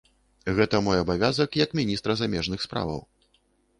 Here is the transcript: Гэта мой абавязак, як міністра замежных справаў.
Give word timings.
Гэта 0.59 0.79
мой 0.87 1.01
абавязак, 1.03 1.57
як 1.65 1.75
міністра 1.81 2.11
замежных 2.23 2.59
справаў. 2.67 2.99